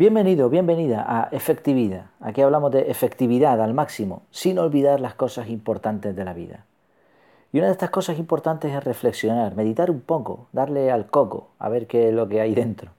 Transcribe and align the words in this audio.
Bienvenido, 0.00 0.48
bienvenida 0.48 1.04
a 1.06 1.28
Efectividad. 1.30 2.06
Aquí 2.20 2.40
hablamos 2.40 2.72
de 2.72 2.90
efectividad 2.90 3.60
al 3.60 3.74
máximo, 3.74 4.22
sin 4.30 4.58
olvidar 4.58 4.98
las 4.98 5.14
cosas 5.14 5.50
importantes 5.50 6.16
de 6.16 6.24
la 6.24 6.32
vida. 6.32 6.64
Y 7.52 7.58
una 7.58 7.66
de 7.66 7.72
estas 7.72 7.90
cosas 7.90 8.18
importantes 8.18 8.72
es 8.72 8.82
reflexionar, 8.82 9.54
meditar 9.56 9.90
un 9.90 10.00
poco, 10.00 10.46
darle 10.52 10.90
al 10.90 11.10
coco, 11.10 11.48
a 11.58 11.68
ver 11.68 11.86
qué 11.86 12.08
es 12.08 12.14
lo 12.14 12.30
que 12.30 12.40
hay 12.40 12.54
dentro. 12.54 12.92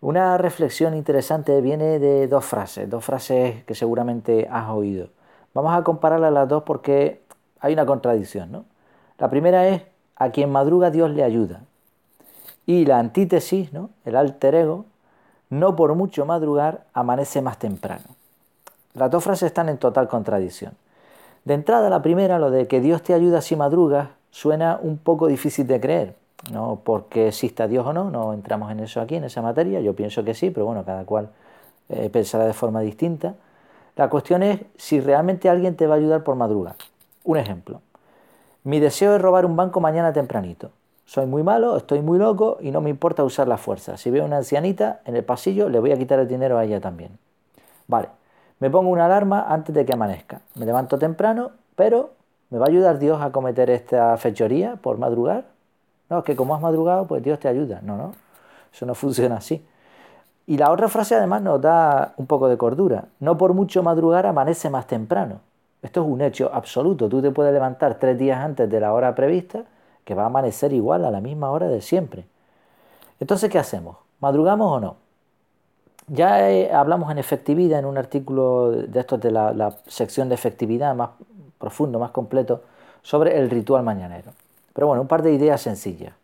Una 0.00 0.36
reflexión 0.36 0.94
interesante 0.94 1.60
viene 1.60 2.00
de 2.00 2.26
dos 2.26 2.44
frases, 2.44 2.90
dos 2.90 3.04
frases 3.04 3.62
que 3.62 3.76
seguramente 3.76 4.48
has 4.50 4.68
oído. 4.70 5.10
Vamos 5.54 5.78
a 5.78 5.84
compararlas 5.84 6.32
las 6.32 6.48
dos 6.48 6.64
porque 6.64 7.22
hay 7.60 7.72
una 7.72 7.86
contradicción, 7.86 8.50
¿no? 8.50 8.64
La 9.18 9.30
primera 9.30 9.68
es 9.68 9.82
a 10.16 10.30
quien 10.30 10.50
madruga 10.50 10.90
Dios 10.90 11.08
le 11.08 11.22
ayuda. 11.22 11.60
Y 12.66 12.84
la 12.84 12.98
antítesis, 12.98 13.72
¿no? 13.72 13.90
El 14.04 14.16
alter 14.16 14.56
ego, 14.56 14.86
no 15.50 15.76
por 15.76 15.94
mucho 15.94 16.26
madrugar 16.26 16.84
amanece 16.92 17.42
más 17.42 17.58
temprano. 17.58 18.04
Las 18.94 19.10
dos 19.10 19.22
frases 19.22 19.48
están 19.48 19.68
en 19.68 19.78
total 19.78 20.08
contradicción. 20.08 20.72
De 21.44 21.54
entrada, 21.54 21.90
la 21.90 22.02
primera, 22.02 22.38
lo 22.38 22.50
de 22.50 22.66
que 22.66 22.80
Dios 22.80 23.02
te 23.02 23.14
ayuda 23.14 23.40
si 23.40 23.56
madrugas, 23.56 24.08
suena 24.30 24.78
un 24.82 24.98
poco 24.98 25.26
difícil 25.28 25.66
de 25.66 25.80
creer. 25.80 26.14
No 26.50 26.80
porque 26.84 27.28
exista 27.28 27.66
Dios 27.68 27.86
o 27.86 27.92
no, 27.92 28.10
no 28.10 28.32
entramos 28.32 28.70
en 28.70 28.80
eso 28.80 29.00
aquí, 29.00 29.16
en 29.16 29.24
esa 29.24 29.42
materia, 29.42 29.80
yo 29.80 29.94
pienso 29.94 30.24
que 30.24 30.34
sí, 30.34 30.50
pero 30.50 30.66
bueno, 30.66 30.84
cada 30.84 31.04
cual 31.04 31.28
eh, 31.88 32.10
pensará 32.10 32.46
de 32.46 32.52
forma 32.52 32.80
distinta. 32.80 33.34
La 33.96 34.10
cuestión 34.10 34.42
es 34.42 34.60
si 34.76 35.00
realmente 35.00 35.48
alguien 35.48 35.76
te 35.76 35.86
va 35.86 35.94
a 35.94 35.98
ayudar 35.98 36.22
por 36.24 36.36
madrugar. 36.36 36.76
Un 37.24 37.38
ejemplo. 37.38 37.80
Mi 38.64 38.80
deseo 38.80 39.14
es 39.14 39.22
robar 39.22 39.46
un 39.46 39.56
banco 39.56 39.80
mañana 39.80 40.12
tempranito. 40.12 40.70
Soy 41.06 41.26
muy 41.26 41.44
malo, 41.44 41.76
estoy 41.76 42.02
muy 42.02 42.18
loco 42.18 42.58
y 42.60 42.72
no 42.72 42.80
me 42.80 42.90
importa 42.90 43.22
usar 43.22 43.46
la 43.46 43.58
fuerza. 43.58 43.96
Si 43.96 44.10
veo 44.10 44.24
una 44.24 44.38
ancianita 44.38 45.00
en 45.04 45.14
el 45.14 45.24
pasillo, 45.24 45.68
le 45.68 45.78
voy 45.78 45.92
a 45.92 45.96
quitar 45.96 46.18
el 46.18 46.26
dinero 46.26 46.58
a 46.58 46.64
ella 46.64 46.80
también. 46.80 47.16
Vale, 47.86 48.08
me 48.58 48.70
pongo 48.70 48.90
una 48.90 49.06
alarma 49.06 49.46
antes 49.48 49.72
de 49.72 49.86
que 49.86 49.92
amanezca. 49.92 50.40
Me 50.56 50.66
levanto 50.66 50.98
temprano, 50.98 51.52
pero 51.76 52.10
¿me 52.50 52.58
va 52.58 52.66
a 52.66 52.68
ayudar 52.68 52.98
Dios 52.98 53.22
a 53.22 53.30
cometer 53.30 53.70
esta 53.70 54.16
fechoría 54.16 54.76
por 54.82 54.98
madrugar? 54.98 55.44
No, 56.10 56.18
es 56.18 56.24
que 56.24 56.34
como 56.34 56.56
has 56.56 56.60
madrugado, 56.60 57.06
pues 57.06 57.22
Dios 57.22 57.38
te 57.38 57.46
ayuda. 57.46 57.80
No, 57.82 57.96
no, 57.96 58.12
eso 58.74 58.84
no 58.84 58.94
funciona 58.96 59.36
así. 59.36 59.64
Y 60.48 60.58
la 60.58 60.72
otra 60.72 60.88
frase 60.88 61.14
además 61.14 61.40
nos 61.40 61.60
da 61.60 62.14
un 62.16 62.26
poco 62.26 62.48
de 62.48 62.56
cordura. 62.56 63.04
No 63.20 63.38
por 63.38 63.54
mucho 63.54 63.84
madrugar 63.84 64.26
amanece 64.26 64.70
más 64.70 64.88
temprano. 64.88 65.38
Esto 65.82 66.02
es 66.02 66.08
un 66.08 66.20
hecho 66.20 66.50
absoluto. 66.52 67.08
Tú 67.08 67.22
te 67.22 67.30
puedes 67.30 67.52
levantar 67.52 67.94
tres 67.94 68.18
días 68.18 68.40
antes 68.40 68.68
de 68.68 68.80
la 68.80 68.92
hora 68.92 69.14
prevista 69.14 69.62
que 70.06 70.14
va 70.14 70.22
a 70.22 70.26
amanecer 70.26 70.72
igual 70.72 71.04
a 71.04 71.10
la 71.10 71.20
misma 71.20 71.50
hora 71.50 71.66
de 71.66 71.82
siempre. 71.82 72.24
Entonces, 73.18 73.50
¿qué 73.50 73.58
hacemos? 73.58 73.96
¿Madrugamos 74.20 74.72
o 74.72 74.80
no? 74.80 74.96
Ya 76.06 76.38
hablamos 76.78 77.10
en 77.10 77.18
efectividad 77.18 77.80
en 77.80 77.86
un 77.86 77.98
artículo 77.98 78.70
de 78.70 79.00
estos 79.00 79.20
de 79.20 79.32
la, 79.32 79.74
sección 79.88 80.28
de 80.28 80.36
efectividad 80.36 80.94
más 80.94 81.10
profundo, 81.58 81.98
más 81.98 82.12
completo, 82.12 82.62
sobre 83.02 83.36
el 83.36 83.50
ritual 83.50 83.82
mañanero. 83.82 84.30
Pero 84.72 84.86
bueno, 84.86 85.02
un 85.02 85.08
par 85.08 85.22
de 85.22 85.32
ideas 85.32 85.60
sencillas. 85.60 86.14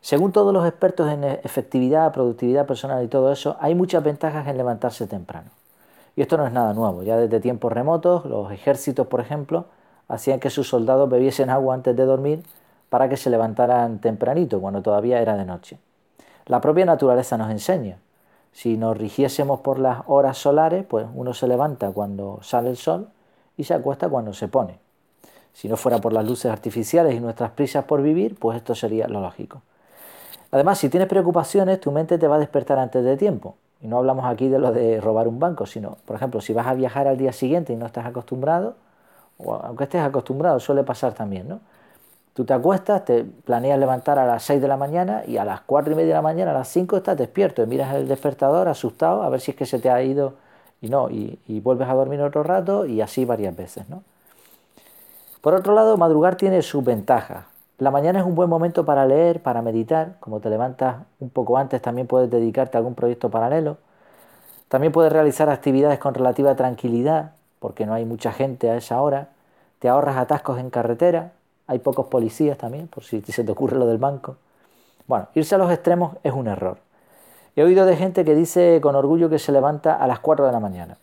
Según 0.00 0.32
todos 0.32 0.52
los 0.52 0.66
expertos 0.66 1.08
en 1.08 1.22
efectividad, 1.22 2.12
productividad 2.12 2.66
personal 2.66 3.04
y 3.04 3.06
todo 3.06 3.30
eso, 3.30 3.56
hay 3.60 3.76
muchas 3.76 4.02
ventajas 4.02 4.48
en 4.48 4.56
levantarse 4.56 5.06
temprano. 5.06 5.50
Y 6.16 6.22
esto 6.22 6.36
no 6.36 6.44
es 6.44 6.52
nada 6.52 6.74
nuevo. 6.74 7.04
Ya 7.04 7.16
desde 7.16 7.38
tiempos 7.38 7.72
remotos, 7.72 8.24
los 8.24 8.50
ejércitos, 8.50 9.06
por 9.06 9.20
ejemplo, 9.20 9.66
hacían 10.08 10.40
que 10.40 10.50
sus 10.50 10.68
soldados 10.68 11.08
bebiesen 11.08 11.50
agua 11.50 11.74
antes 11.74 11.94
de 11.94 12.04
dormir 12.04 12.42
para 12.92 13.08
que 13.08 13.16
se 13.16 13.30
levantaran 13.30 14.00
tempranito, 14.00 14.60
cuando 14.60 14.82
todavía 14.82 15.18
era 15.22 15.34
de 15.34 15.46
noche. 15.46 15.78
La 16.44 16.60
propia 16.60 16.84
naturaleza 16.84 17.38
nos 17.38 17.50
enseña. 17.50 17.96
Si 18.52 18.76
nos 18.76 18.98
rigiésemos 18.98 19.60
por 19.60 19.78
las 19.78 20.00
horas 20.08 20.36
solares, 20.36 20.84
pues 20.84 21.06
uno 21.14 21.32
se 21.32 21.48
levanta 21.48 21.90
cuando 21.90 22.40
sale 22.42 22.68
el 22.68 22.76
sol 22.76 23.08
y 23.56 23.64
se 23.64 23.72
acuesta 23.72 24.10
cuando 24.10 24.34
se 24.34 24.46
pone. 24.46 24.78
Si 25.54 25.68
no 25.68 25.78
fuera 25.78 26.02
por 26.02 26.12
las 26.12 26.26
luces 26.26 26.52
artificiales 26.52 27.14
y 27.14 27.20
nuestras 27.20 27.52
prisas 27.52 27.86
por 27.86 28.02
vivir, 28.02 28.38
pues 28.38 28.58
esto 28.58 28.74
sería 28.74 29.08
lo 29.08 29.22
lógico. 29.22 29.62
Además, 30.50 30.76
si 30.76 30.90
tienes 30.90 31.08
preocupaciones, 31.08 31.80
tu 31.80 31.92
mente 31.92 32.18
te 32.18 32.28
va 32.28 32.36
a 32.36 32.40
despertar 32.40 32.78
antes 32.78 33.02
de 33.02 33.16
tiempo. 33.16 33.56
Y 33.80 33.86
no 33.86 33.96
hablamos 33.96 34.26
aquí 34.26 34.48
de 34.48 34.58
lo 34.58 34.70
de 34.70 35.00
robar 35.00 35.28
un 35.28 35.38
banco, 35.38 35.64
sino, 35.64 35.96
por 36.04 36.16
ejemplo, 36.16 36.42
si 36.42 36.52
vas 36.52 36.66
a 36.66 36.74
viajar 36.74 37.08
al 37.08 37.16
día 37.16 37.32
siguiente 37.32 37.72
y 37.72 37.76
no 37.76 37.86
estás 37.86 38.04
acostumbrado, 38.04 38.74
o 39.38 39.54
aunque 39.54 39.84
estés 39.84 40.02
acostumbrado, 40.02 40.60
suele 40.60 40.84
pasar 40.84 41.14
también, 41.14 41.48
¿no? 41.48 41.60
Tú 42.34 42.44
te 42.46 42.54
acuestas, 42.54 43.04
te 43.04 43.24
planeas 43.24 43.78
levantar 43.78 44.18
a 44.18 44.24
las 44.24 44.42
6 44.44 44.62
de 44.62 44.68
la 44.68 44.78
mañana 44.78 45.22
y 45.26 45.36
a 45.36 45.44
las 45.44 45.60
4 45.62 45.92
y 45.92 45.96
media 45.96 46.08
de 46.08 46.14
la 46.14 46.22
mañana, 46.22 46.52
a 46.52 46.54
las 46.54 46.68
5 46.68 46.96
estás 46.96 47.18
despierto 47.18 47.62
y 47.62 47.66
miras 47.66 47.94
el 47.94 48.08
despertador 48.08 48.68
asustado 48.68 49.22
a 49.22 49.28
ver 49.28 49.40
si 49.40 49.50
es 49.50 49.56
que 49.56 49.66
se 49.66 49.78
te 49.78 49.90
ha 49.90 50.02
ido 50.02 50.34
y 50.80 50.88
no, 50.88 51.10
y, 51.10 51.38
vuelves 51.60 51.88
a 51.88 51.94
dormir 51.94 52.20
otro 52.22 52.42
rato 52.42 52.86
y 52.86 53.00
así 53.00 53.24
varias 53.24 53.54
veces. 53.54 53.88
¿no? 53.88 54.02
Por 55.40 55.54
otro 55.54 55.74
lado, 55.74 55.96
madrugar 55.96 56.36
tiene 56.36 56.62
sus 56.62 56.82
ventajas. 56.84 57.44
La 57.78 57.90
mañana 57.90 58.20
es 58.20 58.24
un 58.24 58.34
buen 58.34 58.48
momento 58.48 58.84
para 58.84 59.06
leer, 59.06 59.42
para 59.42 59.62
meditar. 59.62 60.16
Como 60.20 60.40
te 60.40 60.50
levantas 60.50 60.96
un 61.20 61.30
poco 61.30 61.58
antes, 61.58 61.80
también 61.82 62.06
puedes 62.06 62.30
dedicarte 62.30 62.76
a 62.76 62.78
algún 62.78 62.94
proyecto 62.94 63.30
paralelo. 63.30 63.76
También 64.68 64.92
puedes 64.92 65.12
realizar 65.12 65.50
actividades 65.50 65.98
con 65.98 66.14
relativa 66.14 66.54
tranquilidad, 66.56 67.32
porque 67.58 67.86
no 67.86 67.94
hay 67.94 68.04
mucha 68.04 68.32
gente 68.32 68.70
a 68.70 68.76
esa 68.76 69.00
hora. 69.00 69.28
Te 69.78 69.88
ahorras 69.88 70.16
atascos 70.16 70.58
en 70.58 70.70
carretera, 70.70 71.32
hay 71.66 71.78
pocos 71.78 72.06
policías 72.06 72.58
también, 72.58 72.88
por 72.88 73.04
si 73.04 73.20
se 73.22 73.44
te 73.44 73.52
ocurre 73.52 73.78
lo 73.78 73.86
del 73.86 73.98
banco. 73.98 74.36
Bueno, 75.06 75.28
irse 75.34 75.54
a 75.54 75.58
los 75.58 75.70
extremos 75.70 76.16
es 76.22 76.32
un 76.32 76.48
error. 76.48 76.78
He 77.54 77.62
oído 77.62 77.84
de 77.86 77.96
gente 77.96 78.24
que 78.24 78.34
dice 78.34 78.80
con 78.82 78.94
orgullo 78.96 79.28
que 79.28 79.38
se 79.38 79.52
levanta 79.52 79.94
a 79.94 80.06
las 80.06 80.20
4 80.20 80.46
de 80.46 80.52
la 80.52 80.60
mañana. 80.60 80.96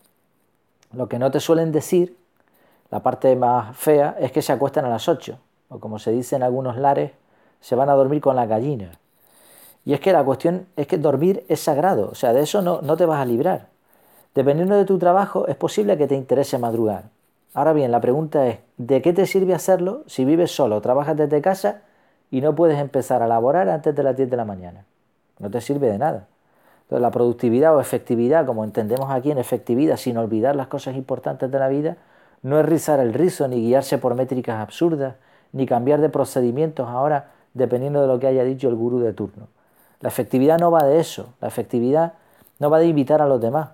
Lo 0.92 1.08
que 1.08 1.18
no 1.18 1.30
te 1.30 1.38
suelen 1.38 1.70
decir, 1.70 2.16
la 2.90 3.00
parte 3.00 3.36
más 3.36 3.76
fea, 3.76 4.16
es 4.18 4.32
que 4.32 4.42
se 4.42 4.52
acuestan 4.52 4.84
a 4.84 4.88
las 4.88 5.08
8, 5.08 5.38
o 5.68 5.78
como 5.78 5.98
se 5.98 6.10
dice 6.10 6.36
en 6.36 6.42
algunos 6.42 6.76
lares, 6.76 7.12
se 7.60 7.76
van 7.76 7.88
a 7.88 7.94
dormir 7.94 8.20
con 8.20 8.34
la 8.34 8.46
gallina. 8.46 8.92
Y 9.84 9.94
es 9.94 10.00
que 10.00 10.12
la 10.12 10.24
cuestión 10.24 10.66
es 10.76 10.86
que 10.86 10.98
dormir 10.98 11.44
es 11.48 11.60
sagrado, 11.60 12.10
o 12.10 12.14
sea, 12.14 12.32
de 12.32 12.42
eso 12.42 12.62
no, 12.62 12.80
no 12.82 12.96
te 12.96 13.06
vas 13.06 13.20
a 13.20 13.24
librar. 13.24 13.68
Dependiendo 14.34 14.76
de 14.76 14.84
tu 14.84 14.98
trabajo, 14.98 15.46
es 15.46 15.56
posible 15.56 15.96
que 15.96 16.06
te 16.06 16.16
interese 16.16 16.58
madrugar. 16.58 17.04
Ahora 17.52 17.72
bien, 17.72 17.90
la 17.90 18.00
pregunta 18.00 18.46
es, 18.46 18.58
¿de 18.76 19.02
qué 19.02 19.12
te 19.12 19.26
sirve 19.26 19.54
hacerlo 19.54 20.04
si 20.06 20.24
vives 20.24 20.52
solo, 20.52 20.80
trabajas 20.80 21.16
desde 21.16 21.40
casa 21.40 21.82
y 22.30 22.40
no 22.40 22.54
puedes 22.54 22.78
empezar 22.78 23.22
a 23.22 23.26
laborar 23.26 23.68
antes 23.68 23.94
de 23.94 24.02
las 24.04 24.16
10 24.16 24.30
de 24.30 24.36
la 24.36 24.44
mañana? 24.44 24.84
No 25.40 25.50
te 25.50 25.60
sirve 25.60 25.88
de 25.88 25.98
nada. 25.98 26.28
Entonces, 26.82 27.02
la 27.02 27.10
productividad 27.10 27.74
o 27.74 27.80
efectividad, 27.80 28.46
como 28.46 28.62
entendemos 28.62 29.10
aquí 29.10 29.32
en 29.32 29.38
efectividad, 29.38 29.96
sin 29.96 30.16
olvidar 30.16 30.54
las 30.54 30.68
cosas 30.68 30.94
importantes 30.94 31.50
de 31.50 31.58
la 31.58 31.68
vida, 31.68 31.96
no 32.42 32.60
es 32.60 32.66
rizar 32.66 33.00
el 33.00 33.12
rizo, 33.12 33.48
ni 33.48 33.56
guiarse 33.62 33.98
por 33.98 34.14
métricas 34.14 34.60
absurdas, 34.60 35.16
ni 35.52 35.66
cambiar 35.66 36.00
de 36.00 36.08
procedimientos 36.08 36.88
ahora 36.88 37.30
dependiendo 37.54 38.00
de 38.00 38.06
lo 38.06 38.20
que 38.20 38.28
haya 38.28 38.44
dicho 38.44 38.68
el 38.68 38.76
gurú 38.76 39.00
de 39.00 39.12
turno. 39.12 39.48
La 40.00 40.08
efectividad 40.08 40.58
no 40.60 40.70
va 40.70 40.84
de 40.84 41.00
eso, 41.00 41.34
la 41.40 41.48
efectividad 41.48 42.14
no 42.60 42.70
va 42.70 42.78
de 42.78 42.86
invitar 42.86 43.20
a 43.20 43.26
los 43.26 43.40
demás. 43.40 43.70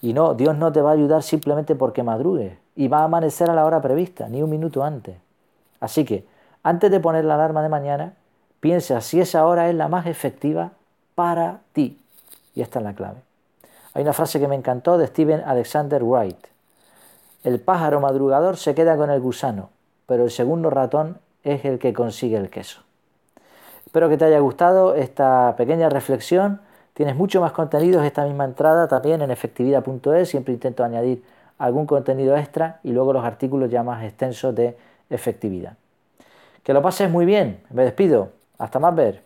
Y 0.00 0.14
no, 0.14 0.32
Dios 0.32 0.56
no 0.56 0.72
te 0.72 0.80
va 0.80 0.90
a 0.90 0.94
ayudar 0.94 1.22
simplemente 1.22 1.74
porque 1.74 2.02
madrugues 2.02 2.61
y 2.74 2.88
va 2.88 3.00
a 3.00 3.04
amanecer 3.04 3.50
a 3.50 3.54
la 3.54 3.64
hora 3.64 3.80
prevista, 3.80 4.28
ni 4.28 4.42
un 4.42 4.50
minuto 4.50 4.82
antes. 4.82 5.16
Así 5.80 6.04
que, 6.04 6.26
antes 6.62 6.90
de 6.90 7.00
poner 7.00 7.24
la 7.24 7.34
alarma 7.34 7.62
de 7.62 7.68
mañana, 7.68 8.14
piensa 8.60 9.00
si 9.00 9.20
esa 9.20 9.46
hora 9.46 9.68
es 9.68 9.74
la 9.74 9.88
más 9.88 10.06
efectiva 10.06 10.72
para 11.14 11.60
ti. 11.72 12.00
Y 12.54 12.62
esta 12.62 12.78
es 12.78 12.84
la 12.84 12.94
clave. 12.94 13.20
Hay 13.94 14.02
una 14.02 14.12
frase 14.12 14.40
que 14.40 14.48
me 14.48 14.54
encantó 14.54 14.96
de 14.96 15.06
Steven 15.06 15.42
Alexander 15.44 16.02
Wright. 16.02 16.46
El 17.44 17.60
pájaro 17.60 18.00
madrugador 18.00 18.56
se 18.56 18.74
queda 18.74 18.96
con 18.96 19.10
el 19.10 19.20
gusano, 19.20 19.70
pero 20.06 20.24
el 20.24 20.30
segundo 20.30 20.70
ratón 20.70 21.18
es 21.42 21.64
el 21.64 21.78
que 21.78 21.92
consigue 21.92 22.36
el 22.36 22.48
queso. 22.48 22.82
Espero 23.84 24.08
que 24.08 24.16
te 24.16 24.24
haya 24.24 24.38
gustado 24.38 24.94
esta 24.94 25.54
pequeña 25.56 25.88
reflexión. 25.90 26.60
Tienes 26.94 27.16
mucho 27.16 27.40
más 27.40 27.52
contenido 27.52 28.00
en 28.00 28.06
esta 28.06 28.24
misma 28.24 28.44
entrada 28.44 28.88
también 28.88 29.20
en 29.20 29.30
efectividad.es. 29.30 30.28
Siempre 30.28 30.54
intento 30.54 30.84
añadir 30.84 31.22
algún 31.62 31.86
contenido 31.86 32.36
extra 32.36 32.80
y 32.82 32.90
luego 32.90 33.12
los 33.12 33.24
artículos 33.24 33.70
ya 33.70 33.84
más 33.84 34.02
extensos 34.02 34.52
de 34.52 34.76
efectividad. 35.08 35.76
Que 36.64 36.72
lo 36.72 36.82
pases 36.82 37.08
muy 37.08 37.24
bien, 37.24 37.60
me 37.70 37.84
despido, 37.84 38.32
hasta 38.58 38.80
más 38.80 38.94
ver. 38.96 39.22